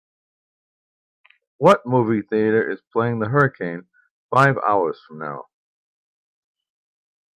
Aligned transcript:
What 1.59 1.85
movie 1.85 2.23
theatre 2.27 2.71
is 2.71 2.81
palying 2.91 3.19
The 3.19 3.29
Hurricane 3.29 3.83
five 4.33 4.57
hours 4.65 4.99
from 5.07 5.19
now 5.19 5.45